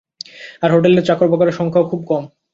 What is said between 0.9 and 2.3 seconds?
চাকরবাকরের সংখ্যাও খুব কম।